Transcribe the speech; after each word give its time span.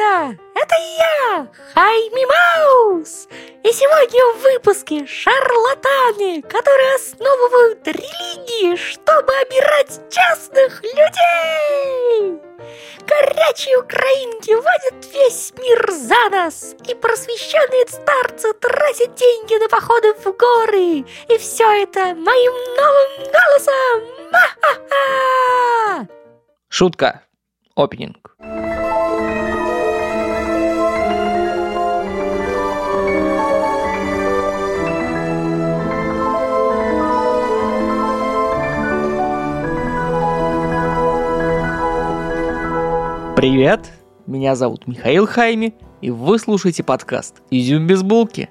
ребята! 0.00 0.36
Это 0.54 0.74
я, 0.98 1.48
Хайми 1.74 2.26
Маус! 2.26 3.28
И 3.62 3.72
сегодня 3.72 4.34
в 4.34 4.42
выпуске 4.42 5.06
шарлатаны, 5.06 6.42
которые 6.42 6.94
основывают 6.94 7.86
религии, 7.86 8.76
чтобы 8.76 9.32
обирать 9.34 10.00
частных 10.10 10.82
людей! 10.82 12.40
Горячие 13.06 13.78
украинки 13.78 14.52
водят 14.52 15.04
весь 15.12 15.52
мир 15.58 15.90
за 15.90 16.30
нос, 16.30 16.74
и 16.86 16.94
просвещенные 16.94 17.88
старцы 17.88 18.52
тратят 18.54 19.14
деньги 19.14 19.60
на 19.60 19.68
походы 19.68 20.14
в 20.14 20.24
горы. 20.36 21.04
И 21.28 21.38
все 21.38 21.82
это 21.82 22.14
моим 22.14 22.52
новым 22.76 23.32
голосом! 23.32 24.30
Ма-ха-ха! 24.30 26.08
Шутка. 26.68 27.22
Опенинг. 27.74 28.36
Привет, 43.40 43.90
меня 44.26 44.54
зовут 44.54 44.86
Михаил 44.86 45.26
Хайми, 45.26 45.72
и 46.02 46.10
вы 46.10 46.38
слушаете 46.38 46.82
подкаст 46.82 47.36
«Изюм 47.50 47.86
без 47.86 48.02
булки». 48.02 48.50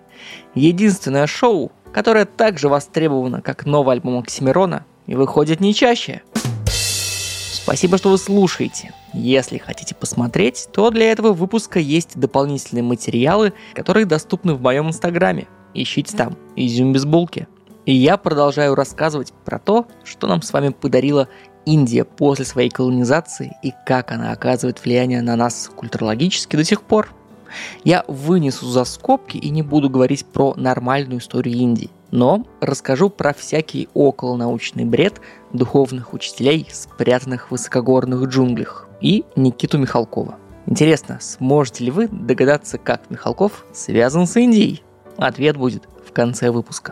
Единственное 0.55 1.27
шоу, 1.27 1.71
которое 1.93 2.25
так 2.25 2.57
же 2.57 2.70
востребовано, 2.70 3.43
как 3.43 3.67
новый 3.67 3.93
альбом 3.93 4.17
Оксимирона, 4.17 4.88
и 5.05 5.13
выходит 5.13 5.59
не 5.59 5.75
чаще. 5.75 6.23
Спасибо, 6.65 7.99
что 7.99 8.09
вы 8.09 8.17
слушаете. 8.17 8.91
Если 9.13 9.59
хотите 9.59 9.93
посмотреть, 9.93 10.67
то 10.73 10.90
для 10.90 11.12
этого 11.12 11.34
выпуска 11.34 11.77
есть 11.77 12.20
дополнительные 12.20 12.81
материалы, 12.81 13.53
которые 13.76 14.07
доступны 14.07 14.55
в 14.55 14.62
моем 14.63 14.87
инстаграме. 14.87 15.48
Ищите 15.76 16.18
там 16.18 16.35
«Изюм 16.55 16.93
без 16.93 17.05
булки». 17.05 17.48
И 17.85 17.93
я 17.93 18.18
продолжаю 18.18 18.76
рассказывать 18.76 19.34
про 19.46 19.57
то, 19.57 19.87
что 20.03 20.27
нам 20.27 20.41
с 20.43 20.53
вами 20.53 20.70
подарила 20.70 21.27
Индия 21.70 22.03
после 22.03 22.45
своей 22.45 22.70
колонизации 22.70 23.55
и 23.62 23.73
как 23.85 24.12
она 24.12 24.31
оказывает 24.31 24.84
влияние 24.84 25.21
на 25.21 25.35
нас 25.35 25.70
культурологически 25.75 26.55
до 26.55 26.63
сих 26.63 26.81
пор. 26.81 27.13
Я 27.84 28.03
вынесу 28.07 28.67
за 28.67 28.85
скобки 28.85 29.37
и 29.37 29.49
не 29.49 29.62
буду 29.62 29.90
говорить 29.90 30.25
про 30.25 30.53
нормальную 30.55 31.20
историю 31.20 31.55
Индии, 31.55 31.91
но 32.09 32.45
расскажу 32.59 33.09
про 33.09 33.34
всякий 33.34 33.87
околонаучный 33.93 34.85
бред 34.85 35.21
духовных 35.53 36.13
учителей, 36.13 36.67
спрятанных 36.71 37.47
в 37.47 37.51
высокогорных 37.51 38.27
джунглях, 38.27 38.87
и 39.01 39.23
Никиту 39.35 39.77
Михалкова. 39.77 40.37
Интересно, 40.65 41.20
сможете 41.21 41.85
ли 41.85 41.91
вы 41.91 42.07
догадаться, 42.07 42.77
как 42.79 43.09
Михалков 43.09 43.65
связан 43.73 44.25
с 44.25 44.35
Индией? 44.37 44.84
Ответ 45.17 45.57
будет 45.57 45.87
в 46.07 46.12
конце 46.13 46.49
выпуска. 46.49 46.91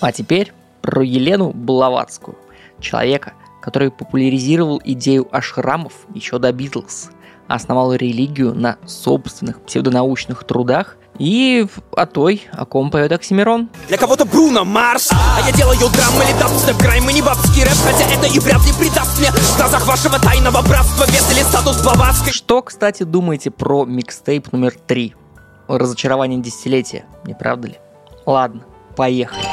А 0.00 0.12
теперь 0.12 0.52
про 0.80 1.02
Елену 1.02 1.50
Блаватскую– 1.50 2.36
человека, 2.82 3.32
который 3.62 3.90
популяризировал 3.90 4.80
идею 4.84 5.26
ашрамов 5.30 5.92
еще 6.14 6.38
до 6.38 6.52
Битлз, 6.52 7.10
основал 7.48 7.94
религию 7.94 8.54
на 8.54 8.76
собственных 8.86 9.62
псевдонаучных 9.62 10.44
трудах 10.44 10.96
и 11.18 11.66
о 11.94 12.06
той, 12.06 12.42
о 12.52 12.64
ком 12.64 12.90
поет 12.90 13.12
Оксимирон. 13.12 13.68
Для 13.88 13.98
кого-то 13.98 14.24
Бруно 14.24 14.64
Марс, 14.64 15.10
а 15.12 15.40
я 15.46 15.52
делаю 15.52 15.78
драм 15.78 16.14
или 16.22 16.38
дабстеп, 16.38 16.76
грайм 16.78 17.08
и 17.10 17.12
не 17.12 17.22
бабский 17.22 17.64
рэп, 17.64 17.76
хотя 17.84 18.04
это 18.10 18.26
и 18.26 18.38
вряд 18.38 18.64
ли 18.66 18.72
придаст 18.78 19.18
мне 19.18 19.30
в 19.30 19.56
глазах 19.56 19.86
вашего 19.86 20.18
тайного 20.18 20.62
братства 20.62 21.04
вес 21.04 21.30
или 21.32 21.42
статус 21.42 21.82
Блаватской. 21.82 22.32
Что, 22.32 22.62
кстати, 22.62 23.02
думаете 23.02 23.50
про 23.50 23.84
микстейп 23.84 24.52
номер 24.52 24.74
три? 24.86 25.14
Разочарование 25.68 26.40
десятилетия, 26.40 27.04
не 27.24 27.34
правда 27.34 27.68
ли? 27.68 27.78
Ладно, 28.26 28.62
поехали. 28.96 29.46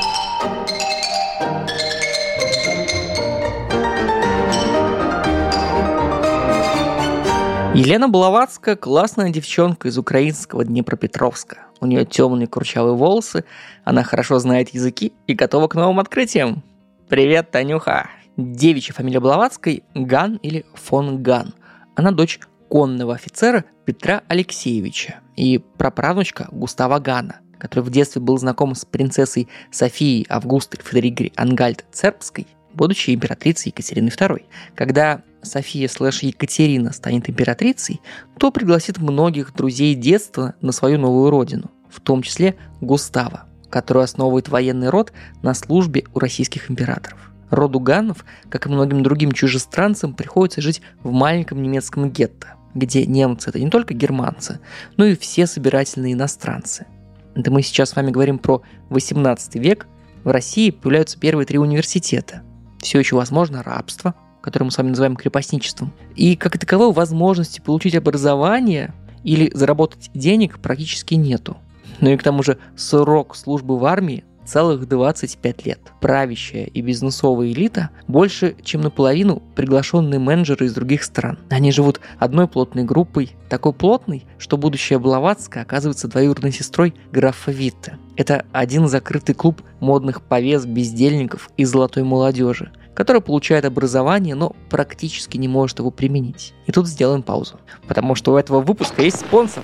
Елена 7.80 8.10
Блаватская– 8.10 8.76
классная 8.76 9.30
девчонка 9.30 9.88
из 9.88 9.98
украинского 9.98 10.66
Днепропетровска. 10.66 11.60
У 11.80 11.86
нее 11.86 12.04
темные 12.04 12.46
курчавые 12.46 12.94
волосы, 12.94 13.46
она 13.86 14.04
хорошо 14.04 14.38
знает 14.40 14.74
языки 14.74 15.14
и 15.28 15.34
готова 15.34 15.70
к 15.70 15.76
новым 15.76 16.02
открытиям. 16.02 16.62
Привет, 17.08 17.52
Танюха! 17.52 18.10
Девичья 18.36 18.94
фамилия 18.94 19.22
Блаватской– 19.22 19.84
Ган 19.96 20.36
или 20.44 20.66
фон 20.74 21.24
Ган. 21.24 21.54
Она 21.96 22.12
дочь 22.12 22.42
конного 22.68 23.14
офицера 23.16 23.64
Петра 23.86 24.24
Алексеевича 24.28 25.22
и 25.38 25.58
праправнучка 25.78 26.50
Густава 26.52 27.00
Гана, 27.00 27.38
который 27.60 27.86
в 27.86 27.92
детстве 27.92 28.22
был 28.22 28.38
знаком 28.38 28.76
с 28.76 28.84
принцессой 28.84 29.48
Софией 29.72 30.26
Августой 30.28 30.82
Фредерикой 30.84 31.32
Ангальд 31.38 31.86
Цербской, 31.94 32.46
будучи 32.74 33.12
императрицей 33.12 33.70
Екатерины 33.70 34.10
II. 34.10 34.44
Когда 34.76 35.22
София 35.42 35.88
слэш 35.88 36.24
Екатерина 36.24 36.92
станет 36.92 37.30
императрицей, 37.30 38.02
то 38.38 38.52
пригласит 38.52 38.98
многих 38.98 39.54
друзей 39.54 39.96
детства 39.96 40.56
на 40.62 40.72
свою 40.72 41.00
новую 41.00 41.30
родину, 41.30 41.72
в 41.90 42.02
том 42.02 42.22
числе 42.22 42.56
Густава, 42.82 43.46
который 43.70 44.04
основывает 44.04 44.50
военный 44.50 44.90
род 44.90 45.14
на 45.42 45.54
службе 45.54 46.06
у 46.14 46.20
российских 46.20 46.70
императоров. 46.70 47.32
Роду 47.50 47.80
Ганнов, 47.80 48.26
как 48.50 48.66
и 48.66 48.70
многим 48.70 49.02
другим 49.02 49.32
чужестранцам, 49.32 50.14
приходится 50.14 50.62
жить 50.62 50.82
в 51.04 51.12
маленьком 51.12 51.62
немецком 51.62 52.12
гетто, 52.12 52.56
где 52.76 53.06
немцы 53.06 53.50
это 53.50 53.60
не 53.60 53.70
только 53.70 53.94
германцы, 53.94 54.60
но 54.98 55.06
и 55.06 55.16
все 55.16 55.48
собирательные 55.48 56.14
иностранцы. 56.14 56.86
Это 57.34 57.50
мы 57.50 57.64
сейчас 57.64 57.90
с 57.92 57.96
вами 57.96 58.12
говорим 58.12 58.38
про 58.38 58.62
18 58.90 59.56
век. 59.56 59.88
В 60.24 60.30
России 60.30 60.70
появляются 60.70 61.18
первые 61.18 61.48
три 61.48 61.58
университета. 61.58 62.44
Все 62.82 63.00
еще 63.00 63.16
возможно 63.16 63.64
рабство– 63.64 64.14
которое 64.42 64.66
мы 64.66 64.72
с 64.72 64.78
вами 64.78 64.90
называем 64.90 65.16
крепостничеством. 65.16 65.94
И 66.16 66.36
как 66.36 66.58
таковой 66.58 66.92
возможности 66.92 67.62
получить 67.62 67.96
образование 67.96 68.94
или 69.24 69.52
заработать 69.54 70.10
денег 70.14 70.60
практически 70.60 71.16
нету. 71.16 71.58
Ну 72.00 72.10
и 72.10 72.18
к 72.18 72.24
тому 72.24 72.44
же 72.44 72.58
срок 72.76 73.36
службы 73.36 73.78
в 73.78 73.86
армии 73.86 74.24
целых 74.50 74.88
25 74.88 75.66
лет. 75.66 75.80
Правящая 76.02 76.66
и 76.66 76.82
бизнесовая 76.82 77.50
элита 77.50 77.92
больше, 78.08 78.56
чем 78.64 78.82
наполовину 78.82 79.44
приглашенные 79.56 80.20
менеджеры 80.20 80.66
из 80.66 80.74
других 80.74 81.04
стран. 81.04 81.38
Они 81.50 81.72
живут 81.72 82.00
одной 82.18 82.48
плотной 82.48 82.84
группой, 82.84 83.36
такой 83.48 83.74
плотной, 83.74 84.26
что 84.40 84.58
будущая 84.58 84.98
Блаватская 84.98 85.64
оказывается 85.64 86.08
двоюродной 86.08 86.52
сестрой 86.52 86.96
графа 87.12 87.52
Витте. 87.52 87.98
Это 88.16 88.46
один 88.52 88.88
закрытый 88.88 89.36
клуб 89.36 89.62
модных 89.80 90.22
повес, 90.22 90.66
бездельников 90.66 91.50
и 91.56 91.64
золотой 91.64 92.04
молодежи, 92.04 92.72
который 92.94 93.22
получает 93.22 93.66
образование, 93.66 94.36
но 94.36 94.56
практически 94.70 95.38
не 95.38 95.48
может 95.48 95.80
его 95.80 95.92
применить. 95.92 96.54
И 96.66 96.72
тут 96.72 96.88
сделаем 96.88 97.24
паузу, 97.24 97.60
потому 97.88 98.16
что 98.16 98.34
у 98.34 98.38
этого 98.38 98.62
выпуска 98.62 99.02
есть 99.02 99.20
спонсор. 99.20 99.64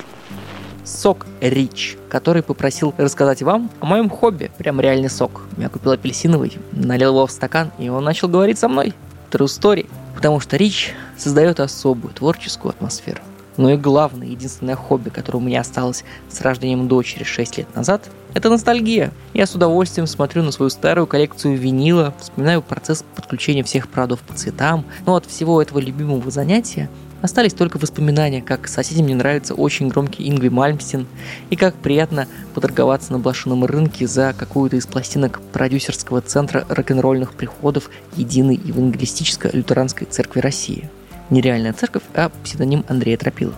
Сок 0.83 1.25
Рич, 1.41 1.97
который 2.09 2.43
попросил 2.43 2.93
рассказать 2.97 3.41
вам 3.41 3.71
о 3.79 3.87
моем 3.87 4.09
хобби. 4.09 4.51
Прям 4.57 4.79
реальный 4.79 5.09
сок. 5.09 5.41
Я 5.57 5.69
купил 5.69 5.91
апельсиновый, 5.91 6.57
налил 6.71 7.09
его 7.09 7.25
в 7.25 7.31
стакан, 7.31 7.71
и 7.79 7.89
он 7.89 8.03
начал 8.03 8.27
говорить 8.27 8.59
со 8.59 8.67
мной. 8.67 8.93
True 9.31 9.47
story. 9.47 9.89
Потому 10.15 10.39
что 10.39 10.57
Рич 10.57 10.93
создает 11.17 11.59
особую 11.59 12.13
творческую 12.13 12.69
атмосферу. 12.69 13.19
Но 13.57 13.71
и 13.71 13.77
главное, 13.77 14.27
единственное 14.27 14.75
хобби, 14.75 15.09
которое 15.09 15.37
у 15.37 15.41
меня 15.41 15.61
осталось 15.61 16.03
с 16.29 16.41
рождением 16.41 16.87
дочери 16.87 17.23
6 17.23 17.57
лет 17.57 17.75
назад, 17.75 18.09
это 18.33 18.49
ностальгия. 18.49 19.11
Я 19.33 19.45
с 19.45 19.55
удовольствием 19.55 20.07
смотрю 20.07 20.43
на 20.43 20.51
свою 20.51 20.69
старую 20.69 21.07
коллекцию 21.07 21.57
винила, 21.57 22.13
вспоминаю 22.19 22.61
процесс 22.61 23.03
подключения 23.15 23.63
всех 23.63 23.87
проводов 23.87 24.19
по 24.21 24.33
цветам, 24.33 24.85
но 25.05 25.15
от 25.15 25.25
всего 25.25 25.61
этого 25.61 25.79
любимого 25.79 26.29
занятия 26.31 26.89
Остались 27.25 27.53
только 27.53 27.77
воспоминания, 27.77 28.43
как 28.43 28.67
соседям 28.67 29.07
не 29.07 29.15
нравится 29.15 29.55
очень 29.55 29.87
громкий 29.87 30.29
Ингви 30.29 30.49
Мальмстин, 30.49 31.07
и 31.49 31.55
как 31.55 31.73
приятно 31.73 32.27
поторговаться 32.53 33.13
на 33.13 33.17
блошином 33.17 33.65
рынке 33.65 34.05
за 34.05 34.35
какую-то 34.37 34.75
из 34.75 34.85
пластинок 34.85 35.41
продюсерского 35.51 36.21
центра 36.21 36.67
рок-н-ролльных 36.69 37.33
приходов 37.33 37.89
Единой 38.15 38.57
Евангелистическо-Лютеранской 38.57 40.05
Церкви 40.05 40.39
России– 40.39 40.87
нереальная 41.29 41.73
церковь, 41.73 42.03
а 42.13 42.29
псевдоним 42.43 42.85
Андрея 42.87 43.17
Тропила. 43.17 43.53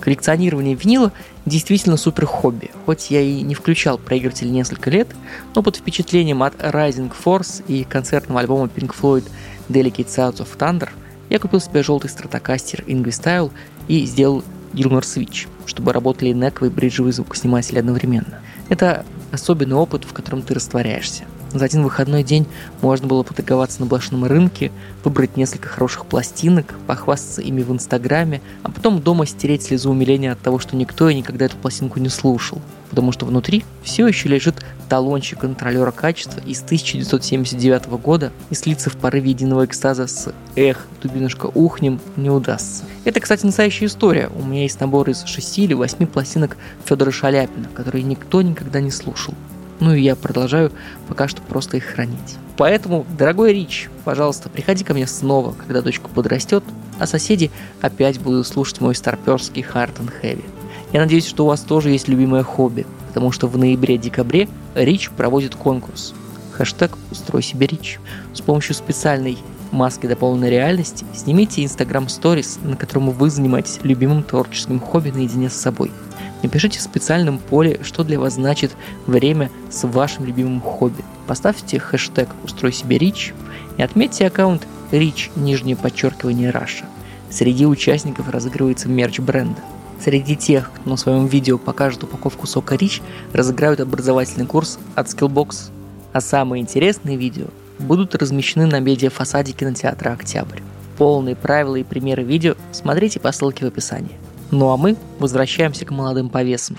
Коллекционирование 0.00 0.74
винила 0.74 1.12
действительно 1.46 1.96
супер 1.96 2.26
хобби. 2.26 2.70
Хоть 2.86 3.10
я 3.10 3.20
и 3.20 3.42
не 3.42 3.54
включал 3.54 3.98
проигрыватель 3.98 4.50
несколько 4.50 4.90
лет, 4.90 5.08
но 5.54 5.62
под 5.62 5.76
впечатлением 5.76 6.42
от 6.42 6.54
Rising 6.56 7.12
Force 7.24 7.64
и 7.68 7.84
концертного 7.84 8.40
альбома 8.40 8.64
Pink 8.66 8.94
Floyd 9.00 9.24
Delicate 9.68 10.08
Sounds 10.08 10.38
of 10.38 10.48
Thunder 10.58 10.88
я 11.30 11.38
купил 11.38 11.60
себе 11.60 11.82
желтый 11.82 12.10
стратокастер 12.10 12.84
Ingrid 12.86 13.10
Style 13.10 13.52
и 13.86 14.04
сделал 14.04 14.42
Gilmore 14.72 15.02
Switch, 15.02 15.46
чтобы 15.66 15.92
работали 15.92 16.32
нековый 16.32 16.70
бриджевый 16.70 17.12
звукосниматель 17.12 17.78
одновременно. 17.78 18.40
Это 18.68 19.04
особенный 19.30 19.76
опыт, 19.76 20.04
в 20.04 20.12
котором 20.12 20.42
ты 20.42 20.54
растворяешься. 20.54 21.24
За 21.54 21.66
один 21.66 21.82
выходной 21.82 22.22
день 22.22 22.46
можно 22.80 23.06
было 23.06 23.22
поторговаться 23.22 23.80
на 23.80 23.86
блошином 23.86 24.24
рынке, 24.24 24.72
выбрать 25.04 25.36
несколько 25.36 25.68
хороших 25.68 26.06
пластинок, 26.06 26.74
похвастаться 26.86 27.42
ими 27.42 27.62
в 27.62 27.70
Инстаграме, 27.70 28.40
а 28.62 28.70
потом 28.70 29.02
дома 29.02 29.26
стереть 29.26 29.64
слезу 29.64 29.90
умиления 29.90 30.32
от 30.32 30.40
того, 30.40 30.58
что 30.58 30.76
никто 30.76 31.10
и 31.10 31.14
никогда 31.14 31.44
эту 31.44 31.56
пластинку 31.58 32.00
не 32.00 32.08
слушал, 32.08 32.60
потому 32.88 33.12
что 33.12 33.26
внутри 33.26 33.64
все 33.82 34.06
еще 34.06 34.28
лежит 34.28 34.64
талончик 34.88 35.40
контролера 35.40 35.90
качества 35.90 36.40
из 36.40 36.62
1979 36.62 37.86
года 38.00 38.32
и 38.48 38.54
слиться 38.54 38.88
в 38.88 38.96
порыве 38.96 39.30
единого 39.30 39.66
экстаза 39.66 40.06
с 40.06 40.32
«Эх, 40.56 40.86
дубинушка, 41.02 41.46
ухнем» 41.46 42.00
не 42.16 42.30
удастся. 42.30 42.84
Это, 43.04 43.20
кстати, 43.20 43.44
настоящая 43.44 43.86
история. 43.86 44.30
У 44.34 44.42
меня 44.44 44.62
есть 44.62 44.80
набор 44.80 45.10
из 45.10 45.24
шести 45.24 45.64
или 45.64 45.74
восьми 45.74 46.06
пластинок 46.06 46.56
Федора 46.86 47.10
Шаляпина, 47.10 47.68
которые 47.74 48.04
никто 48.04 48.40
никогда 48.40 48.80
не 48.80 48.90
слушал. 48.90 49.34
Ну 49.80 49.94
и 49.94 50.02
я 50.02 50.16
продолжаю 50.16 50.72
пока 51.08 51.28
что 51.28 51.42
просто 51.42 51.76
их 51.76 51.84
хранить. 51.84 52.36
Поэтому, 52.56 53.06
дорогой 53.18 53.52
Рич, 53.52 53.88
пожалуйста, 54.04 54.48
приходи 54.48 54.84
ко 54.84 54.94
мне 54.94 55.06
снова, 55.06 55.52
когда 55.52 55.82
дочка 55.82 56.08
подрастет, 56.08 56.62
а 56.98 57.06
соседи 57.06 57.50
опять 57.80 58.20
будут 58.20 58.46
слушать 58.46 58.80
мой 58.80 58.94
старперский 58.94 59.62
Hard 59.62 59.96
and 59.98 60.12
Heavy. 60.22 60.44
Я 60.92 61.00
надеюсь, 61.00 61.26
что 61.26 61.44
у 61.44 61.48
вас 61.48 61.62
тоже 61.62 61.90
есть 61.90 62.08
любимое 62.08 62.42
хобби, 62.42 62.86
потому 63.08 63.32
что 63.32 63.48
в 63.48 63.56
ноябре-декабре 63.56 64.48
Рич 64.74 65.10
проводит 65.10 65.54
конкурс. 65.54 66.14
Хэштег 66.52 66.96
«Устрой 67.10 67.42
себе 67.42 67.66
Рич». 67.66 67.98
С 68.34 68.42
помощью 68.42 68.74
специальной 68.74 69.38
маски 69.70 70.06
дополненной 70.06 70.50
реальности 70.50 71.06
снимите 71.14 71.64
Instagram 71.64 72.06
Stories, 72.06 72.58
на 72.62 72.76
котором 72.76 73.10
вы 73.10 73.30
занимаетесь 73.30 73.80
любимым 73.82 74.22
творческим 74.22 74.78
хобби 74.78 75.10
наедине 75.10 75.48
с 75.48 75.54
собой– 75.54 75.90
Напишите 76.42 76.78
в 76.78 76.82
специальном 76.82 77.38
поле, 77.38 77.80
что 77.82 78.04
для 78.04 78.18
вас 78.18 78.34
значит 78.34 78.72
время 79.06 79.50
с 79.70 79.86
вашим 79.86 80.24
любимым 80.24 80.60
хобби. 80.60 81.04
Поставьте 81.26 81.78
хэштег 81.78 82.28
«Устрой 82.44 82.72
себе 82.72 82.98
Рич» 82.98 83.32
и 83.76 83.82
отметьте 83.82 84.26
аккаунт 84.26 84.66
Rich, 84.90 85.30
нижнее 85.36 85.76
подчеркивание 85.76 86.50
Раша. 86.50 86.84
Среди 87.30 87.64
участников 87.64 88.28
разыгрывается 88.28 88.88
мерч 88.88 89.20
бренда. 89.20 89.60
Среди 90.02 90.34
тех, 90.34 90.72
кто 90.72 90.90
на 90.90 90.96
своем 90.96 91.26
видео 91.26 91.58
покажет 91.58 92.02
упаковку 92.02 92.46
сока 92.46 92.74
Рич, 92.74 93.00
разыграют 93.32 93.80
образовательный 93.80 94.46
курс 94.46 94.78
от 94.96 95.06
Skillbox. 95.06 95.70
А 96.12 96.20
самые 96.20 96.60
интересные 96.60 97.16
видео 97.16 97.46
будут 97.78 98.14
размещены 98.16 98.66
на 98.66 98.80
медиа-фасаде 98.80 99.52
кинотеатра 99.52 100.10
«Октябрь». 100.10 100.60
Полные 100.98 101.36
правила 101.36 101.76
и 101.76 101.84
примеры 101.84 102.24
видео 102.24 102.56
смотрите 102.72 103.20
по 103.20 103.32
ссылке 103.32 103.64
в 103.64 103.68
описании. 103.68 104.18
Ну 104.52 104.68
а 104.68 104.76
мы 104.76 104.96
возвращаемся 105.18 105.86
к 105.86 105.90
молодым 105.90 106.28
повесам. 106.28 106.76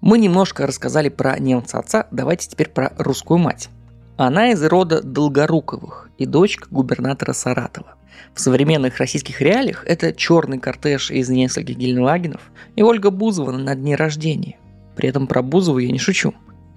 Мы 0.00 0.18
немножко 0.18 0.66
рассказали 0.66 1.08
про 1.08 1.38
немца 1.38 1.78
отца, 1.78 2.08
давайте 2.10 2.48
теперь 2.48 2.68
про 2.68 2.92
русскую 2.98 3.38
мать. 3.38 3.68
Она 4.16 4.50
из 4.50 4.62
рода 4.64 5.02
Долгоруковых 5.02 6.10
и 6.18 6.26
дочка 6.26 6.66
губернатора 6.68 7.32
Саратова. 7.32 7.94
В 8.34 8.40
современных 8.40 8.98
российских 8.98 9.40
реалиях 9.40 9.84
это 9.86 10.12
черный 10.12 10.58
кортеж 10.58 11.12
из 11.12 11.28
нескольких 11.28 11.76
гельнвагенов 11.76 12.40
и 12.74 12.82
Ольга 12.82 13.10
Бузова 13.10 13.52
на 13.52 13.76
дне 13.76 13.94
рождения. 13.94 14.58
При 14.96 15.08
этом 15.08 15.28
про 15.28 15.42
Бузову 15.42 15.78
я 15.78 15.92
не 15.92 15.98
шучу 16.00 16.34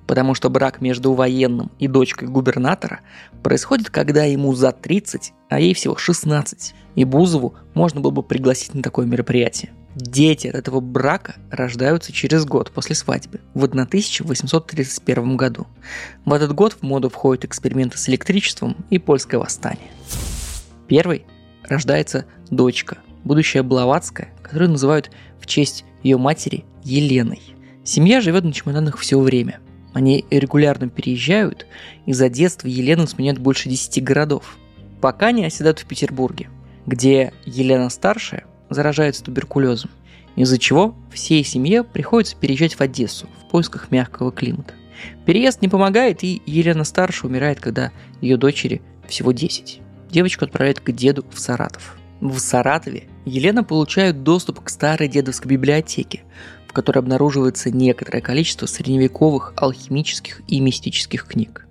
потому 0.08 0.36
что 0.36 0.50
брак 0.50 0.82
между 0.82 1.14
военным 1.14 1.72
и 1.80 1.88
дочкой 1.88 2.28
губернатора 2.28 3.02
происходит, 3.42 3.90
когда 3.90 4.24
ему 4.24 4.54
за 4.54 4.72
30, 4.72 5.34
а 5.50 5.60
ей 5.60 5.74
всего 5.74 5.96
16, 5.96 6.74
и 6.96 7.04
Бузову 7.06 7.56
можно 7.74 8.02
было 8.02 8.12
бы 8.12 8.24
пригласить 8.24 8.74
на 8.74 8.82
такое 8.82 9.06
мероприятие. 9.06 9.72
Дети 9.96 10.48
от 10.48 10.56
этого 10.56 10.80
брака 10.80 11.36
рождаются 11.52 12.12
через 12.12 12.46
год 12.46 12.72
после 12.72 12.96
свадьбы, 12.96 13.42
в 13.54 13.64
1831 13.64 15.38
году. 15.38 15.68
В 16.26 16.34
этот 16.34 16.54
год 16.54 16.74
в 16.74 16.82
моду 16.82 17.10
входят 17.10 17.46
эксперименты 17.46 18.00
с 18.00 18.10
электричеством 18.10 18.76
и 18.90 18.98
польское 18.98 19.40
восстание. 19.40 19.92
Первый 20.88 21.26
рождается 21.64 22.26
дочка, 22.50 22.98
будущая 23.24 23.62
Блаватская, 23.62 24.30
которую 24.42 24.72
называют 24.72 25.12
в 25.40 25.46
честь 25.46 25.86
ее 26.02 26.18
матери 26.18 26.66
Еленой. 26.84 27.42
Семья 27.84 28.20
живет 28.20 28.44
на 28.44 28.52
чемоданах 28.52 28.98
все 28.98 29.20
время. 29.20 29.60
Они 29.94 30.26
регулярно 30.30 30.90
переезжают, 30.90 31.68
и 32.06 32.14
за 32.14 32.30
детство 32.30 32.68
Елена 32.68 33.06
сменяет 33.06 33.40
больше 33.40 33.70
10 33.70 34.04
городов, 34.04 34.58
пока 35.02 35.32
не 35.32 35.46
оседают 35.46 35.80
в 35.80 35.86
Петербурге, 35.86 36.50
где 36.86 37.34
Елена 37.46 37.90
старшая 37.90 38.46
заражается 38.70 39.24
туберкулезом, 39.24 39.92
из-за 40.36 40.58
чего 40.58 40.96
всей 41.12 41.44
семье 41.44 41.84
приходится 41.84 42.36
переезжать 42.36 42.74
в 42.74 42.82
Одессу 42.82 43.28
в 43.46 43.52
поисках 43.52 43.92
мягкого 43.92 44.32
климата. 44.32 44.74
Переезд 45.26 45.62
не 45.62 45.68
помогает, 45.68 46.24
и 46.24 46.42
Елена 46.46 46.84
старшая 46.84 47.30
умирает, 47.30 47.60
когда 47.60 47.92
ее 48.22 48.38
дочери 48.38 48.82
всего 49.08 49.32
10. 49.32 49.80
Девочку 50.10 50.46
отправляют 50.46 50.80
к 50.80 50.92
деду 50.92 51.26
в 51.32 51.40
Саратов. 51.40 51.98
В 52.22 52.38
Саратове 52.40 53.04
Елена 53.26 53.64
получает 53.64 54.24
доступ 54.24 54.62
к 54.62 54.70
старой 54.70 55.08
дедовской 55.08 55.52
библиотеке, 55.52 56.22
в 56.74 56.76
которой 56.76 56.98
обнаруживается 56.98 57.70
некоторое 57.70 58.20
количество 58.20 58.66
средневековых 58.66 59.54
алхимических 59.58 60.42
и 60.48 60.60
мистических 60.60 61.28
книг. 61.28 61.68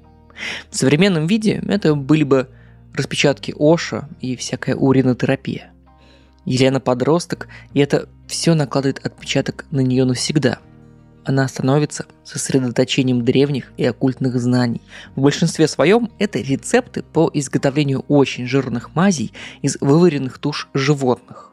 В 0.71 0.77
современном 0.77 1.27
виде 1.27 1.61
это 1.67 1.97
были 1.97 2.23
бы 2.23 2.49
распечатки 2.95 3.53
Оша 3.59 4.09
и 4.21 4.37
всякая 4.37 4.77
уринотерапия. 4.77 5.73
Елена 6.45 6.79
подросток, 6.79 7.49
и 7.75 7.81
это 7.81 8.09
все 8.29 8.55
накладывает 8.55 9.05
отпечаток 9.05 9.65
на 9.73 9.81
нее 9.81 10.05
навсегда. 10.05 10.61
Она 11.25 11.49
становится 11.49 12.07
сосредоточением 12.23 13.25
древних 13.25 13.73
и 13.77 13.85
оккультных 13.85 14.41
знаний. 14.41 14.83
В 15.17 15.23
большинстве 15.23 15.67
своем 15.67 16.13
это 16.21 16.39
рецепты 16.39 17.03
по 17.03 17.29
изготовлению 17.35 18.05
очень 18.07 18.47
жирных 18.47 18.95
мазей 18.95 19.33
из 19.63 19.79
вываренных 19.81 20.39
туш 20.39 20.69
животных. 20.75 21.53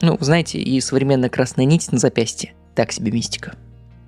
Ну, 0.00 0.16
знаете, 0.20 0.60
и 0.60 0.80
современная 0.80 1.28
красная 1.28 1.64
нить 1.64 1.90
на 1.90 1.98
запястье– 1.98 2.54
так 2.74 2.92
себе 2.92 3.12
мистика. 3.12 3.56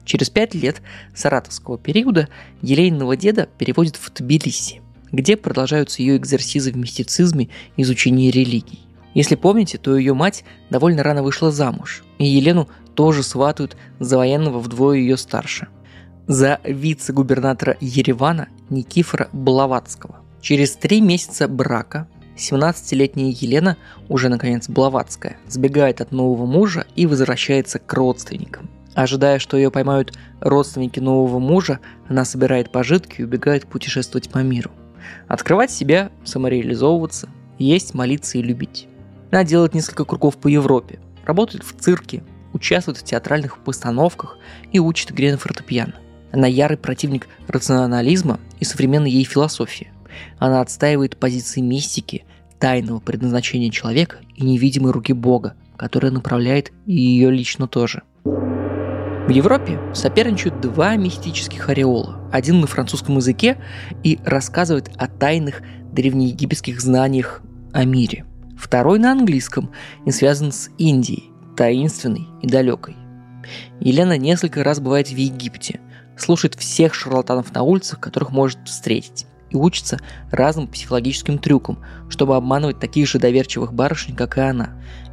Через 0.05 0.31
пять 0.31 0.55
лет 0.55 0.83
саратовского 1.15 1.79
периода 1.79 2.29
Елейного 2.63 3.17
деда 3.17 3.49
переводят 3.59 3.97
в 3.97 4.13
Тбилиси, 4.13 4.81
где 5.11 5.37
продолжаются 5.37 6.03
ее 6.03 6.17
экзерсизы 6.17 6.73
в 6.73 6.77
мистицизме 6.77 7.49
и 7.77 7.83
изучении 7.83 8.31
религий. 8.31 8.81
Если 9.15 9.35
помните, 9.35 9.79
то 9.79 9.97
ее 9.97 10.15
мать 10.15 10.45
довольно 10.71 11.03
рано 11.03 11.23
вышла 11.23 11.51
замуж, 11.51 12.05
и 12.19 12.27
Елену 12.27 12.69
тоже 12.95 13.23
сватают 13.23 13.77
за 13.99 14.17
военного 14.19 14.59
вдвое 14.59 14.99
ее 14.99 15.17
старше. 15.17 15.69
За 16.27 16.61
вице-губернатора 16.65 17.77
Еревана 17.81 18.49
Никифора 18.69 19.29
Блаватского. 19.33 20.17
Через 20.41 20.77
три 20.77 21.01
месяца 21.01 21.49
брака 21.49 22.09
17-летняя 22.37 23.31
Елена, 23.31 23.77
уже 24.09 24.29
наконец 24.29 24.69
Блаватская, 24.69 25.39
сбегает 25.49 26.01
от 26.01 26.13
нового 26.13 26.47
мужа 26.47 26.87
и 26.95 27.07
возвращается 27.07 27.79
к 27.79 27.93
родственникам. 27.93 28.69
Ожидая, 28.95 29.39
что 29.39 29.57
ее 29.57 29.71
поймают 29.71 30.17
родственники 30.41 31.01
нового 31.01 31.39
мужа, 31.39 31.81
она 32.09 32.25
собирает 32.25 32.73
пожитки 32.73 33.21
и 33.21 33.25
убегает 33.25 33.67
путешествовать 33.67 34.31
по 34.31 34.39
миру. 34.39 34.71
Открывать 35.29 35.71
себя, 35.71 36.11
самореализовываться, 36.25 37.29
есть, 37.59 37.95
молиться 37.95 38.39
и 38.39 38.43
любить. 38.43 38.89
Она 39.31 39.45
делает 39.45 39.75
несколько 39.75 40.05
кругов 40.05 40.37
по 40.37 40.49
Европе, 40.49 40.99
работает 41.27 41.65
в 41.65 41.79
цирке, 41.79 42.23
участвует 42.53 42.99
в 42.99 43.05
театральных 43.05 43.59
постановках 43.59 44.39
и 44.73 44.79
учит 44.79 45.11
игре 45.11 45.33
на 45.33 45.39
фортепиано. 45.39 45.95
Она 46.33 46.47
ярый 46.47 46.79
противник 46.79 47.29
рационализма 47.49 48.41
и 48.61 48.65
современной 48.65 49.11
ей 49.11 49.25
философии. 49.25 49.93
Она 50.39 50.61
отстаивает 50.61 51.17
позиции 51.17 51.61
мистики, 51.61 52.25
тайного 52.59 53.01
предназначения 53.01 53.71
человека 53.71 54.19
и 54.35 54.45
невидимой 54.45 54.93
руки 54.93 55.13
Бога, 55.13 55.55
которая 55.77 56.13
направляет 56.13 56.73
и 56.87 56.95
ее 56.95 57.31
лично 57.31 57.69
тоже. 57.69 58.03
В 58.25 59.31
Европе 59.31 59.81
соперничают 59.93 60.61
два 60.61 60.95
мистических 60.95 61.69
ореола. 61.69 62.21
Один 62.33 62.61
на 62.61 62.69
французском 62.69 63.17
языке 63.17 63.59
и 64.05 64.21
рассказывает 64.25 64.91
о 64.97 65.09
тайных 65.09 65.63
древнеегипетских 65.93 66.81
знаниях 66.81 67.43
о 67.73 67.85
мире. 67.85 68.25
Второй 68.57 68.99
на 68.99 69.13
английском 69.13 69.73
и 70.07 70.13
связан 70.13 70.53
с 70.53 70.71
Индией, 70.79 71.31
таинственной 71.57 72.29
и 72.41 72.47
далекой. 72.47 72.97
Елена 73.81 74.17
несколько 74.17 74.63
раз 74.63 74.79
бывает 74.81 75.09
в 75.09 75.17
Египте, 75.17 75.81
слушает 76.17 76.55
всех 76.55 76.95
шарлатанов 76.95 77.53
на 77.53 77.63
улицах, 77.63 78.01
которых 78.01 78.31
может 78.31 78.59
встретить 78.65 79.27
и 79.51 79.57
учится 79.57 79.99
разным 80.31 80.69
психологическим 80.69 81.39
трюкам, 81.39 81.79
чтобы 82.09 82.37
обманывать 82.37 82.79
таких 82.79 83.09
же 83.09 83.19
доверчивых 83.19 83.73
барышень, 83.73 84.17
как 84.17 84.39
и 84.39 84.41
она. 84.41 84.71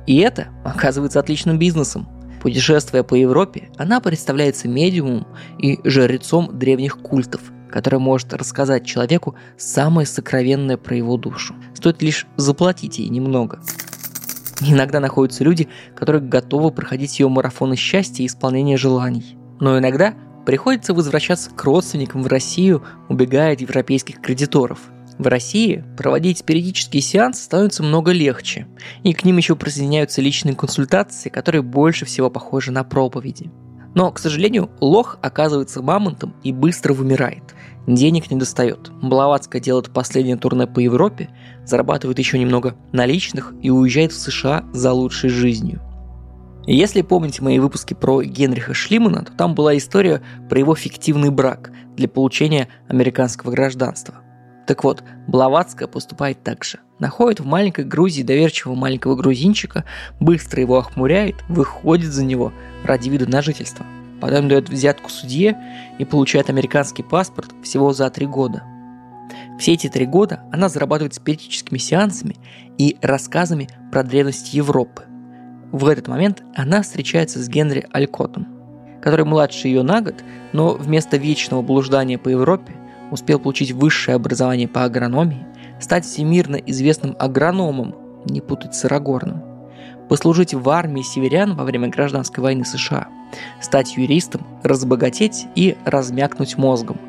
И 0.08 0.18
это 0.18 0.48
оказывается 0.64 1.20
отличным 1.20 1.58
бизнесом. 1.60 2.08
Путешествуя 2.42 3.04
по 3.04 3.16
Европе, 3.16 3.70
она 3.78 4.02
представляется 4.02 4.68
медиумом 4.68 5.26
и 5.60 5.80
жрецом 5.86 6.60
древних 6.60 6.98
культов, 6.98 7.42
который 7.70 8.00
может 8.00 8.34
рассказать 8.34 8.86
человеку 8.86 9.36
самое 9.58 10.06
сокровенное 10.06 10.78
про 10.78 10.96
его 10.96 11.16
душу. 11.16 11.56
Стоит 11.74 12.02
лишь 12.02 12.28
заплатить 12.36 13.00
ей 13.00 13.08
немного. 13.08 13.62
Иногда 14.62 15.00
находятся 15.00 15.44
люди, 15.44 15.70
которые 15.96 16.22
готовы 16.22 16.72
проходить 16.72 17.20
ее 17.20 17.30
марафоны 17.30 17.76
счастья 17.76 18.24
и 18.24 18.28
исполнения 18.28 18.78
желаний. 18.78 19.38
Но 19.60 19.78
иногда 19.80 20.14
приходится 20.46 20.94
возвращаться 20.94 21.50
к 21.52 21.64
родственникам 21.64 22.24
в 22.24 22.28
Россию, 22.28 22.84
убегая 23.10 23.54
от 23.54 23.62
европейских 23.62 24.22
кредиторов. 24.22 24.80
В 25.18 25.28
России 25.28 25.84
проводить 25.96 26.44
периодические 26.44 27.02
сеансы 27.02 27.44
становится 27.44 27.84
много 27.84 28.12
легче, 28.12 28.68
и 29.04 29.14
к 29.14 29.24
ним 29.24 29.38
еще 29.38 29.56
присоединяются 29.56 30.22
личные 30.22 30.56
консультации, 30.56 31.30
которые 31.30 31.62
больше 31.62 32.06
всего 32.06 32.30
похожи 32.30 32.72
на 32.72 32.84
проповеди. 32.84 33.52
Но, 33.96 34.12
к 34.12 34.18
сожалению, 34.18 34.72
лох 34.82 35.20
оказывается 35.22 35.84
мамонтом 35.84 36.34
и 36.44 36.52
быстро 36.52 36.94
вымирает. 36.94 37.54
Денег 37.86 38.32
не 38.32 38.38
достает. 38.38 38.92
Блаватская 39.02 39.62
делает 39.62 39.92
последнее 39.92 40.38
турне 40.38 40.66
по 40.66 40.80
Европе, 40.80 41.30
зарабатывает 41.64 42.18
еще 42.18 42.40
немного 42.40 42.76
наличных 42.92 43.54
и 43.62 43.70
уезжает 43.70 44.12
в 44.12 44.20
США 44.20 44.66
за 44.74 44.94
лучшей 44.94 45.30
жизнью. 45.30 45.82
Если 46.66 47.02
помните 47.02 47.42
мои 47.42 47.60
выпуски 47.60 47.94
про 47.94 48.22
Генриха 48.24 48.74
Шлимана, 48.74 49.26
то 49.26 49.34
там 49.34 49.54
была 49.54 49.76
история 49.76 50.22
про 50.50 50.60
его 50.60 50.76
фиктивный 50.76 51.30
брак 51.30 51.72
для 51.98 52.08
получения 52.08 52.70
американского 52.88 53.52
гражданства. 53.52 54.16
Так 54.66 54.86
вот, 54.86 55.04
Блаватская 55.28 55.90
поступает 55.90 56.42
так 56.42 56.64
же. 56.64 56.80
Находит 57.00 57.42
в 57.42 57.46
маленькой 57.46 57.84
Грузии 57.84 58.24
доверчивого 58.24 58.76
маленького 58.76 59.16
грузинчика, 59.16 59.84
быстро 60.22 60.62
его 60.62 60.78
охмуряет, 60.78 61.36
выходит 61.50 62.14
за 62.14 62.24
него 62.24 62.54
ради 62.86 63.10
вида 63.10 63.30
на 63.30 63.42
жительство. 63.42 63.86
Потом 64.22 64.48
дает 64.48 64.70
взятку 64.70 65.10
судье 65.10 65.58
и 66.00 66.06
получает 66.06 66.50
американский 66.50 67.04
паспорт 67.04 67.52
всего 67.62 67.92
за 67.92 68.10
три 68.10 68.26
года. 68.26 68.64
Все 69.60 69.74
эти 69.74 69.90
три 69.90 70.06
года 70.06 70.44
она 70.50 70.70
зарабатывает 70.70 71.14
спиритическими 71.14 71.78
сеансами 71.78 72.38
и 72.78 72.98
рассказами 73.02 73.68
про 73.92 74.04
древность 74.04 74.54
Европы. 74.54 75.04
В 75.74 75.88
этот 75.88 76.08
момент 76.08 76.44
она 76.54 76.84
встречается 76.84 77.42
с 77.42 77.50
Генри 77.50 77.88
Алькотом, 77.92 78.48
который 79.02 79.26
младше 79.26 79.68
ее 79.68 79.82
на 79.82 80.02
год, 80.02 80.24
но 80.52 80.76
вместо 80.76 81.18
вечного 81.18 81.64
блуждания 81.64 82.20
по 82.20 82.30
Европе 82.30 82.74
успел 83.10 83.40
получить 83.40 83.72
высшее 83.72 84.14
образование 84.14 84.68
по 84.68 84.84
агрономии, 84.84 85.48
стать 85.80 86.06
всемирно 86.06 86.58
известным 86.58 87.16
агрономом, 87.18 87.96
не 88.26 88.40
путать 88.40 88.76
с 88.76 88.86
Арагорном, 88.86 89.42
послужить 90.10 90.54
в 90.54 90.70
армии 90.70 91.02
северян 91.02 91.56
во 91.56 91.64
время 91.64 91.88
гражданской 91.88 92.44
войны 92.44 92.66
США, 92.66 93.08
стать 93.60 93.98
юристом, 93.98 94.46
разбогатеть 94.62 95.48
и 95.56 95.76
размякнуть 95.86 96.56
мозгом, 96.56 97.00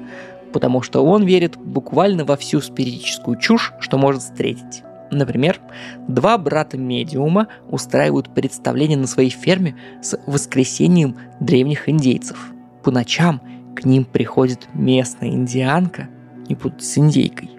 потому 0.54 0.80
что 0.80 1.04
он 1.04 1.24
верит 1.24 1.58
буквально 1.58 2.24
во 2.24 2.38
всю 2.38 2.62
спиритическую 2.62 3.36
чушь, 3.36 3.74
что 3.78 3.98
может 3.98 4.22
встретить. 4.22 4.84
Например, 5.10 5.60
два 6.08 6.38
брата-медиума 6.38 7.48
устраивают 7.68 8.34
представление 8.34 8.98
на 8.98 9.06
своей 9.06 9.30
ферме 9.30 9.76
с 10.02 10.18
воскресением 10.26 11.16
древних 11.40 11.88
индейцев. 11.88 12.52
По 12.82 12.90
ночам 12.90 13.40
к 13.76 13.84
ним 13.84 14.04
приходит 14.04 14.68
местная 14.74 15.30
индианка, 15.30 16.08
не 16.48 16.54
путать 16.54 16.82
с 16.82 16.98
индейкой, 16.98 17.50